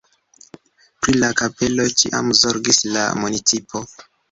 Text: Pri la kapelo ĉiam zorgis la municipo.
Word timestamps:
Pri 1.03 1.13
la 1.17 1.29
kapelo 1.41 1.87
ĉiam 2.01 2.33
zorgis 2.41 2.83
la 2.97 3.07
municipo. 3.23 3.87